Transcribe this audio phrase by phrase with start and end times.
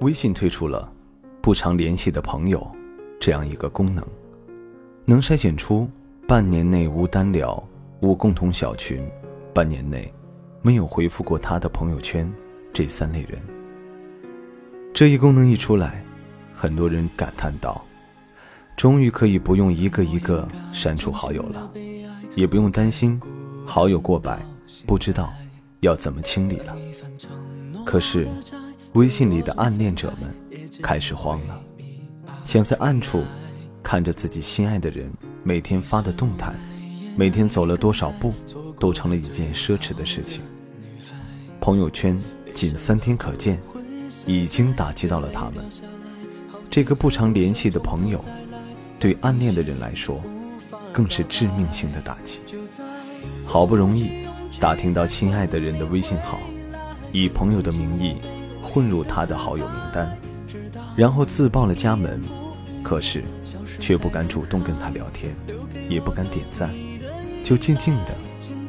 [0.00, 0.88] 微信推出了
[1.42, 2.64] “不常联系的朋友”
[3.18, 4.06] 这样一个功能，
[5.04, 5.90] 能筛选出
[6.24, 7.60] 半年内无单聊、
[8.00, 9.04] 无共同小群、
[9.52, 10.12] 半年内
[10.62, 12.32] 没有回复过他的朋友圈
[12.72, 13.42] 这三类人。
[14.94, 16.04] 这一功能一出来，
[16.54, 17.84] 很多人感叹道
[18.78, 21.72] ：“终于可以不用一个一个删除好友了，
[22.36, 23.20] 也不用担心
[23.66, 24.40] 好友过百，
[24.86, 25.34] 不知道
[25.80, 26.76] 要怎么清理了。”
[27.84, 28.28] 可是。
[28.94, 30.34] 微信里的暗恋者们
[30.82, 31.60] 开始慌了，
[32.44, 33.22] 想在暗处
[33.82, 36.54] 看着自己心爱的人每天发的动态，
[37.16, 38.32] 每天走了多少步，
[38.80, 40.42] 都成了一件奢侈的事情。
[41.60, 42.18] 朋友圈
[42.54, 43.60] 仅三天可见，
[44.26, 45.64] 已经打击到了他们。
[46.70, 48.24] 这个不常联系的朋友，
[48.98, 50.22] 对暗恋的人来说，
[50.92, 52.40] 更是致命性的打击。
[53.44, 54.26] 好不容易
[54.58, 56.38] 打听到亲爱的人的微信号，
[57.12, 58.16] 以朋友的名义。
[58.62, 60.18] 混入他的好友名单，
[60.96, 62.20] 然后自报了家门，
[62.82, 63.24] 可是
[63.80, 65.34] 却不敢主动跟他聊天，
[65.88, 66.74] 也不敢点赞，
[67.42, 68.14] 就静静的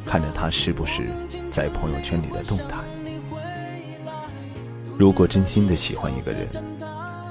[0.06, 1.08] 看着他时不时
[1.50, 2.78] 在朋友圈里的动态。
[4.96, 6.48] 如果真心的喜欢一个人，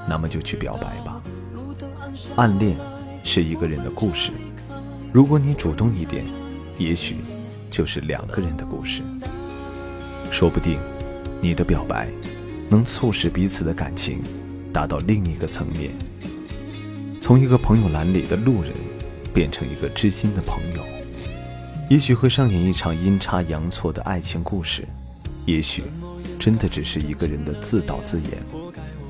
[0.08, 1.20] 那么就去表白吧。
[2.36, 2.76] 暗恋
[3.22, 4.32] 是一个人的故事，
[5.12, 6.24] 如果你主动一点，
[6.78, 7.16] 也许
[7.70, 9.02] 就是两个人的故事。
[10.30, 10.78] 说不定
[11.40, 12.08] 你的表白。
[12.70, 14.22] 能促使彼此的感情
[14.72, 15.90] 达到另一个层面，
[17.20, 18.72] 从一个朋友栏里的路人
[19.34, 20.84] 变成一个知心的朋友，
[21.90, 24.86] 也许会上演一场阴差阳错的爱情故事，
[25.46, 25.82] 也许
[26.38, 28.30] 真的只是一个人的自导自演。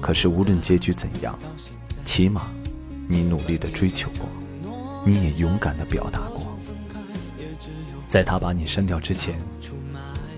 [0.00, 1.38] 可是无论结局怎样，
[2.02, 2.50] 起码
[3.06, 4.26] 你努力的追求过，
[5.04, 6.56] 你也勇敢的表达过，
[8.08, 9.38] 在他把你删掉之前，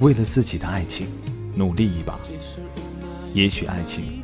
[0.00, 1.06] 为了自己的爱情
[1.54, 2.18] 努力一把。
[3.34, 4.22] 也许爱情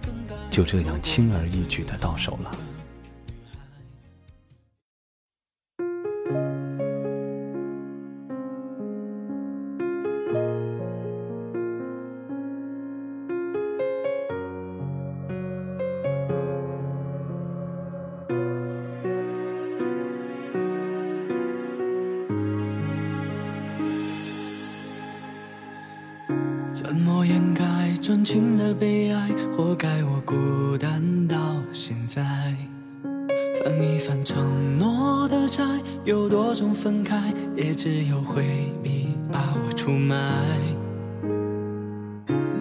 [0.50, 2.77] 就这样轻而易举的到手了。
[26.80, 27.64] 怎么掩盖？
[28.00, 31.36] 专情的悲哀，活该我孤单到
[31.72, 32.22] 现在。
[33.64, 35.64] 翻一翻承诺的债，
[36.04, 38.44] 有多种分开，也只有回
[38.80, 40.14] 避把我出卖。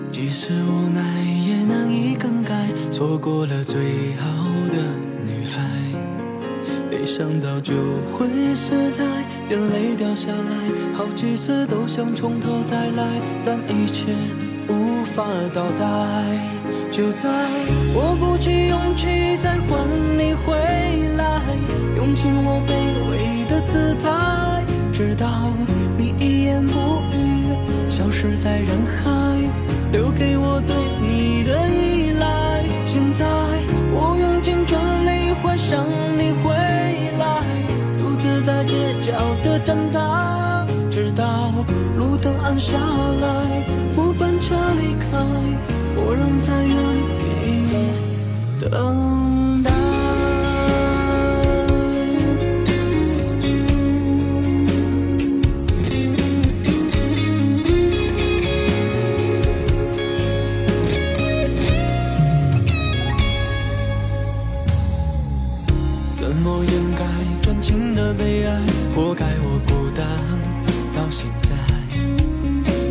[0.09, 1.03] 即使无奈，
[1.47, 4.25] 也难以更改，错过了最好
[4.71, 4.77] 的
[5.27, 5.76] 女孩。
[7.07, 7.73] 想到就
[8.11, 9.03] 会失态，
[9.49, 13.03] 眼泪掉下来，好几次都想从头再来，
[13.45, 14.11] 但一切。
[14.67, 15.23] 无法
[15.55, 15.85] 倒带，
[16.91, 17.29] 就在
[17.95, 20.53] 我鼓起勇气再换你回
[21.15, 21.41] 来，
[21.95, 22.75] 用尽我卑
[23.09, 25.53] 微的姿态，直到
[25.97, 29.09] 你一言不语消失在人海，
[29.93, 30.75] 留给我对
[38.47, 39.11] 在街角
[39.43, 41.51] 的站台，直到
[41.97, 43.65] 路灯暗下来。
[43.93, 45.17] 末班车离开，
[45.97, 46.73] 我仍在原
[47.19, 48.71] 地等
[68.95, 70.05] 活该我孤单
[70.93, 71.49] 到现在。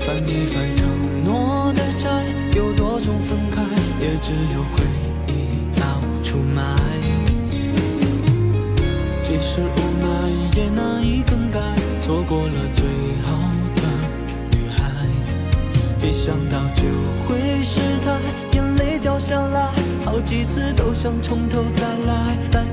[0.06, 2.24] 翻一翻承诺的债，
[2.54, 3.62] 有多种分开，
[4.00, 4.16] 也。
[4.22, 4.82] 只有回
[5.28, 5.30] 忆
[5.78, 6.64] 把我出卖，
[9.22, 10.06] 即使无奈
[10.56, 11.60] 也难以更改，
[12.02, 12.84] 错过了最
[13.22, 13.28] 好
[13.76, 13.82] 的
[14.50, 14.80] 女孩。
[16.02, 16.82] 一想到就
[17.28, 18.18] 会失态，
[18.52, 19.70] 眼泪掉下来，
[20.04, 22.66] 好几次都想从头再来，但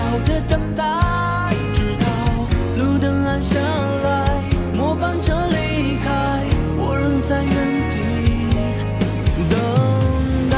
[0.00, 0.82] 笑着等待，
[1.74, 2.06] 直到
[2.78, 3.58] 路灯暗下
[4.02, 4.40] 来，
[4.74, 6.08] 末班车离开，
[6.78, 7.54] 我仍在原
[7.90, 7.96] 地
[9.50, 9.54] 等
[10.48, 10.56] 待。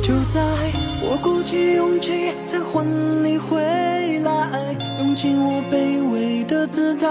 [0.00, 0.40] 就在
[1.02, 2.86] 我鼓起勇气再换
[3.24, 3.60] 你回。
[5.12, 7.06] 用尽我卑微的姿态，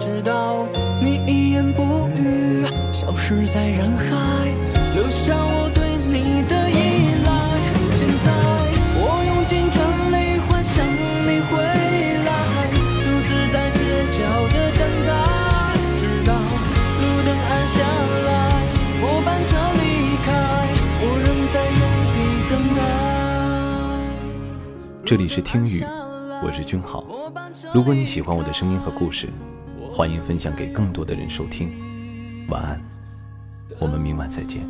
[0.00, 0.66] 直到
[1.00, 4.02] 你一言不语消失在人海，
[4.96, 7.30] 留下我对你的依赖。
[7.94, 8.34] 现在
[8.98, 9.78] 我用尽全
[10.10, 10.74] 力幻想
[11.22, 11.54] 你回
[12.26, 12.28] 来，
[12.82, 13.78] 独自在街
[14.10, 14.18] 角
[14.50, 15.06] 的站台，
[16.00, 17.78] 直到路灯暗下
[18.26, 18.28] 来，
[19.00, 20.26] 末班车离开，
[20.98, 21.78] 我仍在原
[22.10, 22.18] 地
[22.50, 22.82] 等待。
[25.06, 25.84] 这里是听雨，
[26.44, 27.02] 我是君浩。
[27.72, 29.30] 如果你喜欢我的声音和故事，
[29.90, 31.72] 欢迎分享给更多的人收听。
[32.50, 32.78] 晚安，
[33.78, 34.62] 我们明晚再见。